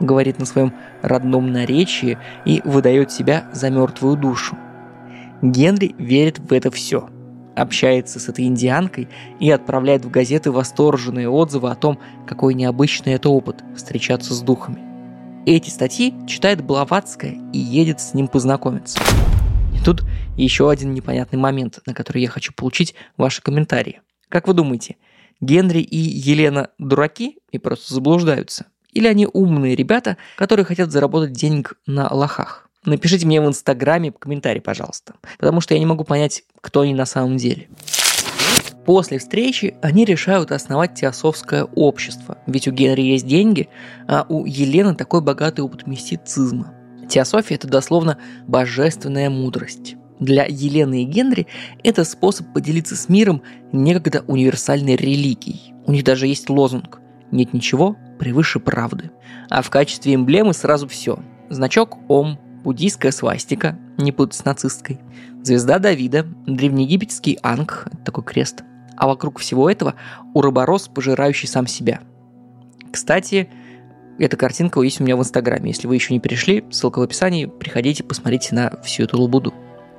говорит 0.00 0.38
на 0.38 0.46
своем 0.46 0.72
родном 1.02 1.52
наречии 1.52 2.18
и 2.44 2.60
выдает 2.64 3.10
себя 3.10 3.48
за 3.52 3.70
мертвую 3.70 4.16
душу. 4.16 4.56
Генри 5.42 5.94
верит 5.98 6.38
в 6.38 6.52
это 6.52 6.70
все, 6.70 7.08
общается 7.54 8.18
с 8.18 8.28
этой 8.28 8.46
индианкой 8.46 9.08
и 9.40 9.50
отправляет 9.50 10.04
в 10.04 10.10
газеты 10.10 10.50
восторженные 10.50 11.28
отзывы 11.28 11.70
о 11.70 11.76
том, 11.76 11.98
какой 12.26 12.54
необычный 12.54 13.14
это 13.14 13.28
опыт– 13.28 13.62
встречаться 13.76 14.34
с 14.34 14.40
духами. 14.40 14.87
Эти 15.50 15.70
статьи 15.70 16.12
читает 16.26 16.62
Блаватская 16.62 17.38
и 17.54 17.58
едет 17.58 18.02
с 18.02 18.12
ним 18.12 18.28
познакомиться. 18.28 18.98
И 19.74 19.82
тут 19.82 20.04
еще 20.36 20.68
один 20.68 20.92
непонятный 20.92 21.38
момент, 21.38 21.78
на 21.86 21.94
который 21.94 22.20
я 22.20 22.28
хочу 22.28 22.52
получить 22.52 22.94
ваши 23.16 23.40
комментарии. 23.40 24.02
Как 24.28 24.46
вы 24.46 24.52
думаете– 24.52 24.96
Генри 25.40 25.78
и 25.78 25.96
Елена 25.96 26.68
дураки 26.76 27.38
и 27.50 27.56
просто 27.56 27.94
заблуждаются? 27.94 28.66
Или 28.92 29.06
они 29.06 29.26
умные 29.26 29.74
ребята, 29.74 30.18
которые 30.36 30.66
хотят 30.66 30.92
заработать 30.92 31.32
денег 31.32 31.78
на 31.86 32.12
лохах? 32.12 32.68
Напишите 32.84 33.24
мне 33.24 33.40
в 33.40 33.46
Инстаграме 33.46 34.12
комментарий, 34.12 34.60
пожалуйста, 34.60 35.14
потому 35.38 35.62
что 35.62 35.72
я 35.72 35.80
не 35.80 35.86
могу 35.86 36.04
понять, 36.04 36.44
кто 36.60 36.82
они 36.82 36.92
на 36.92 37.06
самом 37.06 37.38
деле. 37.38 37.68
После 38.88 39.18
встречи 39.18 39.74
они 39.82 40.06
решают 40.06 40.50
основать 40.50 40.94
теософское 40.94 41.64
общество, 41.64 42.38
ведь 42.46 42.68
у 42.68 42.70
Генри 42.70 43.02
есть 43.02 43.26
деньги, 43.26 43.68
а 44.06 44.24
у 44.30 44.46
Елены 44.46 44.94
такой 44.94 45.20
богатый 45.20 45.60
опыт 45.60 45.86
мистицизма. 45.86 46.72
Теософия– 47.06 47.54
это 47.56 47.68
дословно 47.68 48.16
божественная 48.46 49.28
мудрость. 49.28 49.96
Для 50.20 50.46
Елены 50.46 51.02
и 51.02 51.04
Генри 51.04 51.48
это 51.84 52.02
способ 52.04 52.54
поделиться 52.54 52.96
с 52.96 53.10
миром 53.10 53.42
некогда 53.72 54.24
универсальной 54.26 54.96
религией. 54.96 55.74
У 55.84 55.92
них 55.92 56.02
даже 56.02 56.26
есть 56.26 56.48
лозунг 56.48 57.00
«Нет 57.30 57.52
ничего 57.52 57.94
превыше 58.18 58.58
правды». 58.58 59.10
А 59.50 59.60
в 59.60 59.68
качестве 59.68 60.14
эмблемы 60.14 60.54
сразу 60.54 60.88
все. 60.88 61.18
Значок 61.50 61.98
Ом, 62.08 62.38
буддийская 62.64 63.12
свастика, 63.12 63.78
не 63.98 64.12
путать 64.12 64.38
с 64.38 64.46
нацисткой, 64.46 64.98
звезда 65.42 65.78
Давида, 65.78 66.26
древнеегипетский 66.46 67.38
анг, 67.42 67.86
такой 68.06 68.24
крест. 68.24 68.64
А 68.98 69.06
вокруг 69.06 69.38
всего 69.38 69.70
этого 69.70 69.94
уроборос, 70.34 70.88
пожирающий 70.88 71.46
сам 71.46 71.68
себя. 71.68 72.00
Кстати, 72.90 73.48
эта 74.18 74.36
картинка 74.36 74.80
есть 74.80 75.00
у 75.00 75.04
меня 75.04 75.16
в 75.16 75.20
Инстаграме. 75.20 75.70
Если 75.70 75.86
вы 75.86 75.94
еще 75.94 76.12
не 76.12 76.18
перешли, 76.18 76.64
ссылка 76.70 76.98
в 76.98 77.02
описании, 77.02 77.46
приходите, 77.46 78.02
посмотрите 78.02 78.56
на 78.56 78.80
всю 78.82 79.04
эту 79.04 79.22
лабуду. 79.22 79.54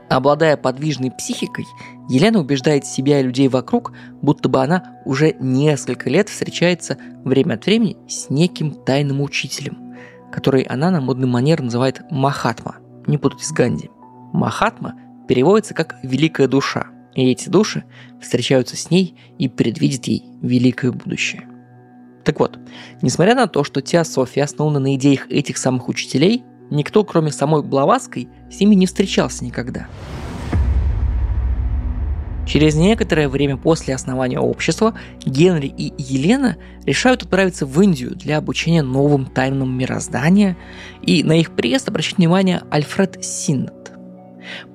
Обладая 0.09 0.57
подвижной 0.57 1.11
психикой, 1.11 1.65
Елена 2.09 2.39
убеждает 2.39 2.85
себя 2.85 3.21
и 3.21 3.23
людей 3.23 3.47
вокруг, 3.47 3.93
будто 4.21 4.49
бы 4.49 4.61
она 4.61 4.97
уже 5.05 5.33
несколько 5.39 6.09
лет 6.09 6.27
встречается 6.27 6.97
время 7.23 7.53
от 7.53 7.65
времени 7.65 7.95
с 8.09 8.29
неким 8.29 8.73
тайным 8.73 9.21
учителем, 9.21 9.95
который 10.29 10.63
она 10.63 10.91
на 10.91 10.99
модный 10.99 11.27
манер 11.27 11.61
называет 11.61 12.01
Махатма, 12.09 12.77
не 13.07 13.17
путать 13.17 13.43
с 13.43 13.53
Ганди. 13.53 13.91
Махатма 14.33 14.95
переводится 15.27 15.73
как 15.73 15.99
«великая 16.03 16.47
душа», 16.47 16.87
и 17.15 17.31
эти 17.31 17.49
души 17.49 17.83
встречаются 18.21 18.75
с 18.75 18.91
ней 18.91 19.15
и 19.37 19.47
предвидят 19.47 20.05
ей 20.05 20.23
великое 20.41 20.91
будущее. 20.91 21.43
Так 22.23 22.39
вот, 22.39 22.59
несмотря 23.01 23.35
на 23.35 23.47
то, 23.47 23.63
что 23.63 23.81
теософия 23.81 24.43
основана 24.43 24.79
на 24.79 24.95
идеях 24.95 25.29
этих 25.31 25.57
самых 25.57 25.87
учителей, 25.87 26.43
Никто, 26.69 27.03
кроме 27.03 27.31
самой 27.31 27.63
Блаватской, 27.63 28.29
с 28.51 28.59
ними 28.59 28.75
не 28.75 28.85
встречался 28.85 29.43
никогда. 29.43 29.87
Через 32.47 32.75
некоторое 32.75 33.29
время 33.29 33.57
после 33.57 33.93
основания 33.93 34.39
общества 34.39 34.95
Генри 35.23 35.67
и 35.67 35.93
Елена 35.99 36.57
решают 36.83 37.21
отправиться 37.21 37.67
в 37.67 37.79
Индию 37.79 38.15
для 38.15 38.37
обучения 38.37 38.81
новым 38.81 39.27
тайнам 39.27 39.77
мироздания, 39.77 40.57
и 41.03 41.23
на 41.23 41.33
их 41.39 41.51
приезд 41.51 41.89
обращает 41.89 42.17
внимание 42.17 42.63
Альфред 42.71 43.23
Синнет. 43.23 43.98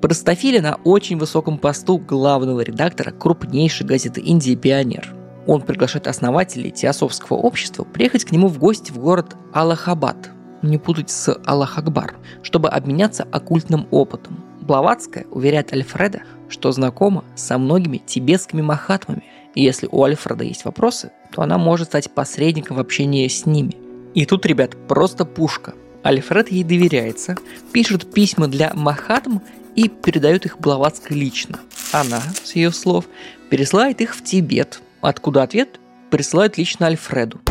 Простофили 0.01 0.59
на 0.59 0.75
очень 0.83 1.17
высоком 1.17 1.57
посту 1.57 1.97
главного 1.97 2.61
редактора 2.61 3.11
крупнейшей 3.11 3.85
газеты 3.85 4.21
Индии 4.21 4.55
«Пионер». 4.55 5.13
Он 5.47 5.61
приглашает 5.61 6.07
основателей 6.07 6.71
теософского 6.71 7.37
общества 7.37 7.83
приехать 7.83 8.25
к 8.25 8.31
нему 8.31 8.47
в 8.47 8.57
гости 8.57 8.91
в 8.91 8.97
город 8.97 9.35
Аллахабад– 9.53 10.31
не 10.65 10.77
путать 10.77 11.09
с 11.09 11.37
Аллах 11.45 11.77
Акбар, 11.77 12.15
чтобы 12.41 12.69
обменяться 12.69 13.23
оккультным 13.31 13.87
опытом. 13.91 14.43
Блаватская 14.61 15.25
уверяет 15.29 15.71
Альфреда, 15.73 16.21
что 16.49 16.71
знакома 16.71 17.23
со 17.35 17.57
многими 17.57 17.97
тибетскими 17.97 18.61
махатмами, 18.61 19.23
и 19.53 19.63
если 19.63 19.87
у 19.91 20.03
Альфреда 20.03 20.43
есть 20.43 20.65
вопросы, 20.65 21.11
то 21.31 21.41
она 21.41 21.57
может 21.57 21.87
стать 21.87 22.11
посредником 22.11 22.77
в 22.77 22.79
общении 22.79 23.27
с 23.27 23.45
ними. 23.45 23.75
И 24.13 24.25
тут, 24.25 24.45
ребят, 24.45 24.75
просто 24.87 25.25
пушка. 25.25 25.75
Альфред 26.05 26.51
ей 26.51 26.63
доверяется, 26.63 27.35
пишет 27.73 28.13
письма 28.13 28.47
для 28.47 28.71
Махатм 28.75 29.39
и 29.75 29.89
передает 29.89 30.45
их 30.45 30.59
Блаватской 30.59 31.17
лично. 31.17 31.59
Она, 31.91 32.21
с 32.43 32.55
ее 32.55 32.71
слов, 32.71 33.05
пересылает 33.49 34.01
их 34.01 34.15
в 34.15 34.23
Тибет, 34.23 34.81
откуда 35.01 35.41
ответ 35.41 35.79
присылает 36.11 36.59
лично 36.59 36.85
Альфреду. 36.85 37.41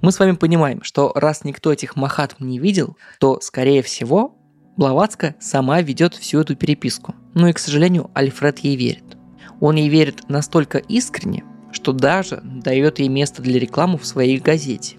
Мы 0.00 0.10
с 0.10 0.18
вами 0.18 0.32
понимаем, 0.32 0.82
что 0.82 1.12
раз 1.14 1.44
никто 1.44 1.72
этих 1.72 1.94
махатм 1.94 2.44
не 2.44 2.58
видел, 2.58 2.96
то, 3.20 3.40
скорее 3.40 3.82
всего, 3.82 4.36
Блаватская 4.76 5.36
сама 5.38 5.80
ведет 5.80 6.14
всю 6.14 6.40
эту 6.40 6.56
переписку. 6.56 7.14
Ну 7.34 7.46
и, 7.46 7.52
к 7.52 7.60
сожалению, 7.60 8.10
Альфред 8.14 8.58
ей 8.58 8.74
верит. 8.74 9.16
Он 9.60 9.76
ей 9.76 9.88
верит 9.88 10.28
настолько 10.28 10.78
искренне, 10.78 11.44
что 11.70 11.92
даже 11.92 12.40
дает 12.42 12.98
ей 12.98 13.08
место 13.08 13.42
для 13.42 13.60
рекламы 13.60 13.96
в 13.96 14.04
своей 14.04 14.40
газете. 14.40 14.96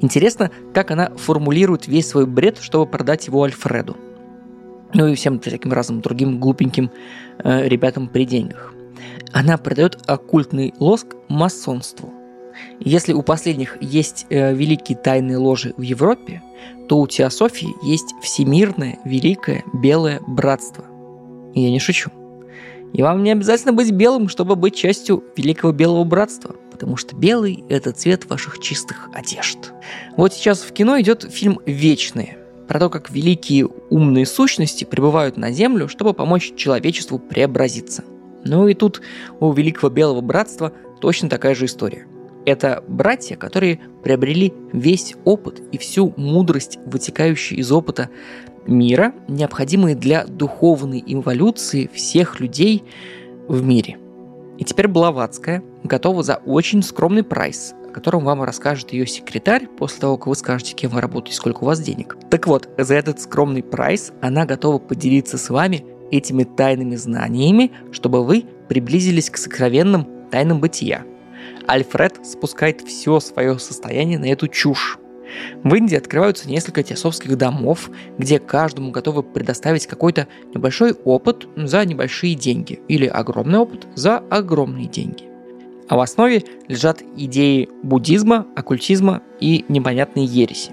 Интересно, 0.00 0.50
как 0.74 0.90
она 0.90 1.10
формулирует 1.16 1.86
весь 1.86 2.08
свой 2.08 2.26
бред, 2.26 2.58
чтобы 2.60 2.86
продать 2.86 3.26
его 3.26 3.42
Альфреду. 3.42 3.96
Ну 4.94 5.08
и 5.08 5.14
всем 5.14 5.38
таким 5.38 5.72
разным 5.72 6.00
другим 6.00 6.38
глупеньким 6.38 6.90
э, 7.38 7.68
ребятам 7.68 8.08
при 8.08 8.24
деньгах. 8.24 8.74
Она 9.32 9.56
продает 9.56 9.98
оккультный 10.06 10.74
лоск 10.78 11.16
масонству– 11.28 12.12
если 12.80 13.12
у 13.12 13.22
последних 13.22 13.78
есть 13.80 14.26
э, 14.28 14.54
великие 14.54 14.98
тайные 14.98 15.36
ложи 15.36 15.74
в 15.76 15.82
Европе, 15.82 16.42
то 16.88 16.98
у 16.98 17.06
теософии 17.06 17.74
есть 17.82 18.14
всемирное 18.22 18.98
великое 19.04 19.64
белое 19.72 20.20
братство. 20.26 20.84
Я 21.54 21.70
не 21.70 21.78
шучу. 21.78 22.10
И 22.92 23.02
вам 23.02 23.22
не 23.22 23.32
обязательно 23.32 23.72
быть 23.72 23.90
белым, 23.90 24.28
чтобы 24.28 24.56
быть 24.56 24.74
частью 24.74 25.24
Великого 25.36 25.72
Белого 25.72 26.04
Братства, 26.04 26.54
потому 26.82 26.96
что 26.96 27.14
белый– 27.14 27.62
это 27.68 27.92
цвет 27.92 28.28
ваших 28.28 28.58
чистых 28.58 29.08
одежд. 29.14 29.72
Вот 30.16 30.34
сейчас 30.34 30.62
в 30.62 30.72
кино 30.72 31.00
идет 31.00 31.22
фильм 31.22 31.60
«Вечные», 31.64 32.38
про 32.66 32.80
то, 32.80 32.90
как 32.90 33.08
великие 33.08 33.66
умные 33.88 34.26
сущности 34.26 34.82
прибывают 34.82 35.36
на 35.36 35.52
Землю, 35.52 35.86
чтобы 35.86 36.12
помочь 36.12 36.54
человечеству 36.56 37.20
преобразиться. 37.20 38.02
Ну 38.44 38.66
и 38.66 38.74
тут 38.74 39.00
у 39.38 39.52
Великого 39.52 39.90
Белого 39.90 40.22
Братства 40.22 40.72
точно 41.00 41.28
такая 41.28 41.54
же 41.54 41.66
история. 41.66 42.08
Это 42.46 42.82
братья, 42.88 43.36
которые 43.36 43.78
приобрели 44.02 44.52
весь 44.72 45.14
опыт 45.24 45.62
и 45.70 45.78
всю 45.78 46.12
мудрость, 46.16 46.80
вытекающую 46.84 47.60
из 47.60 47.70
опыта 47.70 48.10
мира, 48.66 49.14
необходимые 49.28 49.94
для 49.94 50.24
духовной 50.24 51.00
эволюции 51.06 51.88
всех 51.94 52.40
людей 52.40 52.82
в 53.46 53.62
мире. 53.62 53.98
И 54.62 54.64
теперь 54.64 54.86
Блаватская 54.86 55.60
готова 55.82 56.22
за 56.22 56.36
очень 56.36 56.84
скромный 56.84 57.24
прайс, 57.24 57.74
о 57.84 57.92
котором 57.92 58.22
вам 58.22 58.44
расскажет 58.44 58.92
ее 58.92 59.08
секретарь 59.08 59.66
после 59.66 59.98
того, 59.98 60.16
как 60.16 60.28
вы 60.28 60.36
скажете, 60.36 60.74
кем 60.74 60.92
вы 60.92 61.00
работаете, 61.00 61.36
сколько 61.36 61.64
у 61.64 61.66
вас 61.66 61.80
денег. 61.80 62.16
Так 62.30 62.46
вот, 62.46 62.68
за 62.78 62.94
этот 62.94 63.20
скромный 63.20 63.64
прайс 63.64 64.12
она 64.20 64.46
готова 64.46 64.78
поделиться 64.78 65.36
с 65.36 65.50
вами 65.50 65.84
этими 66.12 66.44
тайными 66.44 66.94
знаниями, 66.94 67.72
чтобы 67.90 68.24
вы 68.24 68.44
приблизились 68.68 69.30
к 69.30 69.36
сокровенным 69.36 70.06
тайнам 70.30 70.60
бытия. 70.60 71.02
Альфред 71.66 72.24
спускает 72.24 72.82
все 72.82 73.18
свое 73.18 73.58
состояние 73.58 74.20
на 74.20 74.26
эту 74.26 74.46
чушь. 74.46 74.96
В 75.62 75.74
Индии 75.74 75.96
открываются 75.96 76.48
несколько 76.48 76.82
теософских 76.82 77.36
домов, 77.36 77.90
где 78.18 78.38
каждому 78.38 78.90
готовы 78.90 79.22
предоставить 79.22 79.86
какой-то 79.86 80.28
небольшой 80.54 80.92
опыт 80.92 81.46
за 81.56 81.84
небольшие 81.84 82.34
деньги 82.34 82.80
или 82.88 83.06
огромный 83.06 83.58
опыт 83.58 83.86
за 83.94 84.18
огромные 84.18 84.86
деньги. 84.86 85.24
А 85.88 85.96
в 85.96 86.00
основе 86.00 86.44
лежат 86.68 87.02
идеи 87.16 87.68
буддизма, 87.82 88.46
оккультизма 88.56 89.22
и 89.40 89.64
непонятные 89.68 90.24
ереси. 90.24 90.72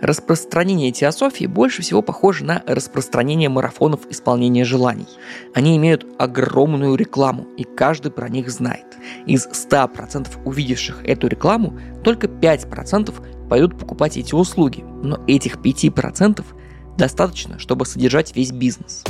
Распространение 0.00 0.92
теософии 0.92 1.46
больше 1.46 1.82
всего 1.82 2.02
похоже 2.02 2.44
на 2.44 2.62
распространение 2.66 3.48
марафонов 3.48 4.00
исполнения 4.10 4.64
желаний. 4.64 5.06
Они 5.54 5.76
имеют 5.78 6.04
огромную 6.18 6.94
рекламу, 6.96 7.46
и 7.56 7.64
каждый 7.64 8.12
про 8.12 8.28
них 8.28 8.50
знает. 8.50 8.84
Из 9.24 9.46
100% 9.46 10.28
увидевших 10.44 11.04
эту 11.06 11.28
рекламу, 11.28 11.78
только 12.02 12.26
5% 12.26 13.14
пойдут 13.48 13.78
покупать 13.78 14.16
эти 14.16 14.34
услуги, 14.34 14.84
но 15.02 15.20
этих 15.26 15.56
5% 15.56 16.44
достаточно, 16.96 17.58
чтобы 17.58 17.86
содержать 17.86 18.34
весь 18.34 18.52
бизнес. 18.52 19.04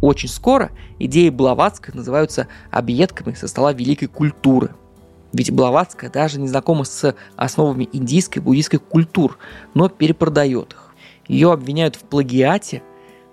Очень 0.00 0.28
скоро 0.28 0.70
идеи 0.98 1.30
Блаватской 1.30 1.94
называются 1.94 2.48
объедками 2.70 3.34
со 3.34 3.48
стола 3.48 3.72
великой 3.72 4.08
культуры– 4.08 4.70
ведь 5.36 5.50
Блаватская 5.50 6.08
даже 6.08 6.40
не 6.40 6.48
знакома 6.48 6.84
с 6.84 7.14
основами 7.36 7.88
индийской 7.92 8.40
и 8.40 8.44
буддийской 8.44 8.78
культур, 8.78 9.38
но 9.74 9.88
перепродает 9.90 10.72
их. 10.72 10.94
Ее 11.28 11.52
обвиняют 11.52 11.96
в 11.96 12.00
плагиате 12.00 12.82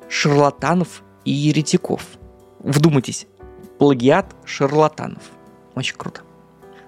шарлатанов 0.09 1.01
и 1.23 1.31
еретиков. 1.31 2.05
Вдумайтесь, 2.59 3.27
плагиат 3.79 4.35
шарлатанов. 4.43 5.23
Очень 5.75 5.95
круто. 5.95 6.21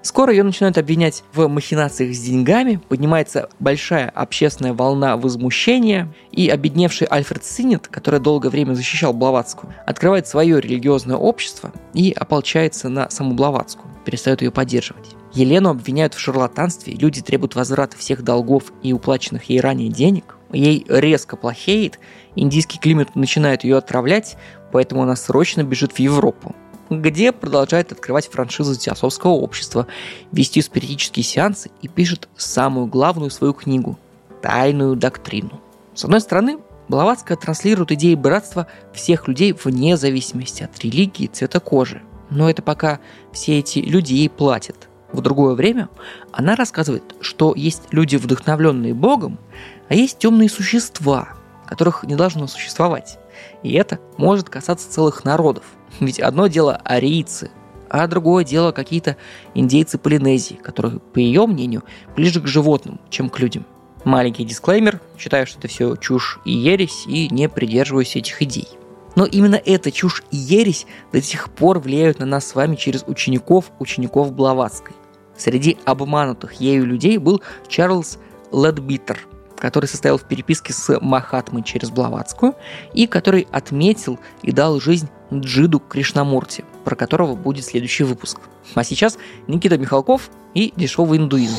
Скоро 0.06 0.32
ее 0.32 0.44
начинают 0.44 0.78
обвинять 0.78 1.24
в 1.34 1.48
махинациях 1.48 2.16
с 2.16 2.20
деньгами, 2.20 2.80
поднимается 2.90 3.50
большая 3.60 4.08
общественная 4.08 4.74
волна 4.74 5.18
возмущения, 5.18 6.14
и 6.32 6.48
обедневший 6.48 7.08
Альфред 7.08 7.44
Синет, 7.44 7.88
который 7.88 8.20
долгое 8.20 8.50
время 8.50 8.76
защищал 8.76 9.14
Блаватскую, 9.14 9.74
открывает 9.88 10.28
свое 10.28 10.62
религиозное 10.62 11.16
общество 11.16 11.72
и 11.96 12.12
ополчается 12.12 12.88
на 12.88 13.10
саму 13.10 13.34
Блаватскую. 13.34 13.92
Перестают 14.06 14.44
ее 14.44 14.52
поддерживать. 14.52 15.16
Елену 15.34 15.72
обвиняют 15.72 16.14
в 16.14 16.20
шарлатанстве, 16.20 16.94
люди 16.94 17.24
требуют 17.24 17.56
возврата 17.56 17.98
всех 17.98 18.24
долгов 18.24 18.66
и 18.84 18.94
уплаченных 18.94 19.46
ей 19.46 19.60
ранее 19.60 19.90
денег. 19.90 20.36
Ей 20.54 20.86
резко 20.88 21.36
плохеет, 21.36 22.00
индийский 22.36 22.78
климат 22.78 23.16
начинает 23.16 23.64
ее 23.64 23.78
отравлять, 23.78 24.38
поэтому 24.72 25.02
она 25.02 25.16
срочно 25.16 25.64
бежит 25.64 25.94
в 25.94 26.00
Европу, 26.00 26.56
где 26.90 27.32
продолжает 27.32 27.92
открывать 27.92 28.30
франшизу 28.30 28.76
теософского 28.76 29.32
общества, 29.32 29.88
вести 30.32 30.62
спиритические 30.62 31.24
сеансы 31.24 31.72
и 31.82 31.88
пишет 31.88 32.28
самую 32.38 32.88
главную 32.88 33.32
свою 33.32 33.54
книгу 33.54 33.98
«Тайную 34.42 34.96
доктрину». 34.96 35.62
С 35.94 36.04
одной 36.04 36.22
стороны, 36.22 36.60
Блаватская 36.88 37.36
транслирует 37.36 37.92
идеи 37.94 38.14
братства 38.14 38.68
всех 38.94 39.28
людей 39.28 39.54
вне 39.54 39.98
зависимости 39.98 40.62
от 40.62 40.78
религии 40.80 41.26
и 41.26 41.28
цвета 41.28 41.60
кожи– 41.60 42.02
но 42.30 42.50
это 42.50 42.62
пока 42.62 43.00
все 43.32 43.60
эти 43.60 43.80
люди 43.80 44.14
ей 44.14 44.30
платят. 44.30 44.90
В 45.12 45.22
другое 45.22 45.56
время 45.56 45.90
она 46.32 46.56
рассказывает, 46.56 47.16
что 47.22 47.54
есть 47.56 47.84
люди, 47.92 48.16
вдохновленные 48.16 48.94
Богом, 48.94 49.40
а 49.88 49.94
есть 49.94 50.18
темные 50.18 50.50
существа, 50.50 51.30
которых 51.68 52.04
не 52.04 52.16
должно 52.16 52.48
существовать. 52.48 53.18
И 53.64 53.74
это 53.74 54.00
может 54.18 54.50
касаться 54.50 54.92
целых 54.92 55.24
народов. 55.24 55.64
Ведь 56.00 56.20
одно 56.20 56.48
дело 56.48 56.82
арийцы, 56.84 57.52
а 57.90 58.08
другое 58.08 58.44
дело 58.44 58.72
какие-то 58.72 59.18
индейцы 59.54 59.98
Полинезии, 59.98 60.56
которые, 60.56 61.00
по 61.00 61.20
ее 61.20 61.46
мнению, 61.46 61.84
ближе 62.16 62.42
к 62.42 62.48
животным, 62.48 63.00
чем 63.10 63.30
к 63.30 63.40
людям. 63.40 63.66
Маленький 64.04 64.46
дисклеймер, 64.46 65.00
считаю, 65.18 65.48
что 65.48 65.60
это 65.60 65.68
все 65.68 65.96
чушь 65.96 66.40
и 66.46 66.52
ересь, 66.52 67.06
и 67.08 67.28
не 67.30 67.50
придерживаюсь 67.50 68.16
этих 68.16 68.42
идей. 68.42 68.68
Но 69.16 69.26
именно 69.26 69.56
эта 69.56 69.92
чушь 69.92 70.24
и 70.30 70.38
ересь 70.38 70.86
до 71.12 71.22
сих 71.22 71.50
пор 71.50 71.80
влияют 71.80 72.20
на 72.20 72.26
нас 72.26 72.48
с 72.48 72.56
вами 72.56 72.76
через 72.76 73.04
учеников, 73.08 73.72
учеников 73.80 74.34
Блаватской. 74.34 74.94
Среди 75.38 75.78
обманутых 75.86 76.54
ею 76.54 76.86
людей 76.86 77.18
был 77.18 77.42
Чарльз 77.68 78.20
Ледбитер, 78.52 79.20
который 79.58 79.88
состоял 79.88 80.18
в 80.18 80.28
переписке 80.28 80.74
с 80.74 81.00
Махатмой 81.00 81.64
через 81.64 81.90
Блаватскую 81.90 82.56
и 82.94 83.08
который 83.08 83.48
отметил 83.52 84.20
и 84.44 84.52
дал 84.52 84.80
жизнь 84.80 85.10
Джиду 85.34 85.80
Кришнамурти, 85.80 86.64
про 86.84 86.96
которого 86.96 87.36
будет 87.36 87.66
следующий 87.66 88.04
выпуск. 88.04 88.40
А 88.74 88.84
сейчас 88.84 89.18
Никита 89.48 89.78
Михалков 89.78 90.30
и 90.54 90.74
дешевый 90.76 91.20
индуизм. 91.20 91.58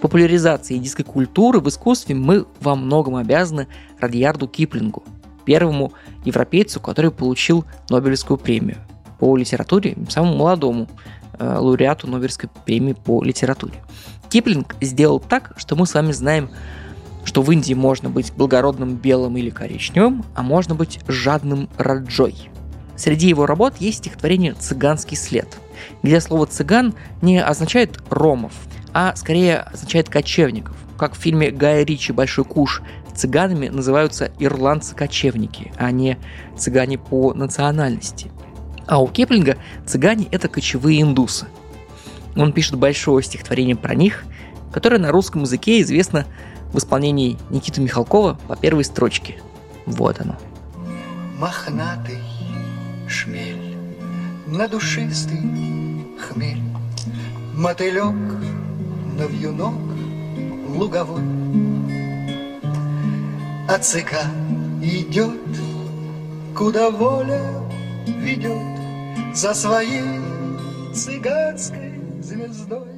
Популяризации 0.00 0.76
индийской 0.76 1.04
культуры 1.04 1.60
в 1.60 1.68
искусстве 1.68 2.14
мы 2.14 2.46
во 2.60 2.76
многом 2.76 3.16
обязаны 3.16 3.66
Радьярду 3.98 4.46
Киплингу, 4.46 5.02
первому 5.44 5.92
европейцу, 6.24 6.80
который 6.80 7.10
получил 7.10 7.64
Нобелевскую 7.88 8.36
премию 8.36 8.78
по 9.18 9.36
литературе, 9.36 9.96
самому 10.08 10.36
молодому 10.36 10.88
э, 11.38 11.56
лауреату 11.58 12.06
Нобелевской 12.06 12.50
премии 12.66 12.92
по 12.92 13.22
литературе. 13.22 13.82
Киплинг 14.28 14.76
сделал 14.80 15.18
так, 15.18 15.52
что 15.56 15.76
мы 15.76 15.86
с 15.86 15.94
вами 15.94 16.12
знаем, 16.12 16.50
что 17.26 17.42
в 17.42 17.50
Индии 17.50 17.74
можно 17.74 18.08
быть 18.08 18.32
благородным 18.32 18.94
белым 18.94 19.36
или 19.36 19.50
коричневым, 19.50 20.24
а 20.34 20.42
можно 20.42 20.74
быть 20.74 21.00
жадным 21.08 21.68
раджой. 21.76 22.48
Среди 22.96 23.28
его 23.28 23.44
работ 23.44 23.74
есть 23.78 23.98
стихотворение 23.98 24.54
«Цыганский 24.54 25.16
след», 25.16 25.48
где 26.02 26.20
слово 26.20 26.46
«цыган» 26.46 26.94
не 27.20 27.42
означает 27.42 27.98
ромов, 28.10 28.52
а 28.94 29.14
скорее 29.16 29.58
означает 29.58 30.08
кочевников. 30.08 30.76
Как 30.96 31.14
в 31.14 31.18
фильме 31.18 31.50
Гая 31.50 31.84
Ричи 31.84 32.12
«Большой 32.12 32.44
куш» 32.44 32.80
цыганами 33.14 33.68
называются 33.68 34.30
ирландцы-кочевники, 34.38 35.72
а 35.76 35.90
не 35.90 36.18
цыгане 36.56 36.96
по 36.96 37.34
национальности. 37.34 38.30
А 38.86 39.02
у 39.02 39.08
Кеплинга 39.08 39.56
цыгане– 39.84 40.28
это 40.30 40.48
кочевые 40.48 41.02
индусы. 41.02 41.46
Он 42.36 42.52
пишет 42.52 42.76
большое 42.76 43.24
стихотворение 43.24 43.74
про 43.74 43.94
них, 43.94 44.24
которое 44.72 44.98
на 44.98 45.10
русском 45.10 45.42
языке 45.42 45.80
известно 45.80 46.26
в 46.72 46.78
исполнении 46.78 47.38
Никиты 47.50 47.80
Михалкова 47.80 48.38
по 48.48 48.56
первой 48.56 48.84
строчке. 48.84 49.40
Вот 49.86 50.20
оно. 50.20 50.36
Мохнатый 51.38 52.22
шмель, 53.08 53.76
надушистый 54.46 55.40
хмель, 56.18 56.62
Мотылек 57.54 58.14
на 59.18 59.22
вьюнок 59.22 59.74
луговой, 60.68 61.22
а 63.68 63.78
цыган 63.78 64.80
идет, 64.82 65.40
куда 66.56 66.90
воля 66.90 67.42
ведет 68.06 68.76
За 69.34 69.54
своей 69.54 70.20
цыганской 70.94 72.00
звездой. 72.22 72.95